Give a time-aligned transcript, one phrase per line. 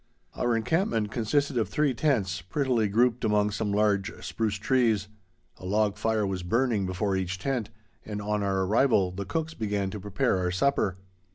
[0.33, 5.07] Our encampment consisted of three tents, prettily grouped among some large spruce trees.
[5.57, 7.69] A log fire was burning before each tent,
[8.03, 10.97] and, on our arrival, the cooks began to prepare our supper.